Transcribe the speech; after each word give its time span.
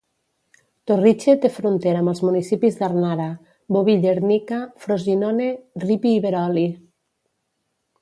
Torrice 0.91 1.35
té 1.43 1.51
frontera 1.57 2.01
amb 2.05 2.13
els 2.13 2.21
municipis 2.29 2.79
d'Arnara, 2.81 3.29
Boville 3.77 4.11
Ernica, 4.15 4.65
Frosinone, 4.87 5.51
Ripi 5.89 6.19
i 6.19 6.25
Veroli. 6.29 6.69